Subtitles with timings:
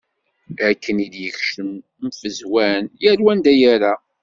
[0.69, 1.71] Akken i d-yekcem,
[2.05, 2.83] mfezwan.
[3.03, 3.93] Yal wa anda yerra.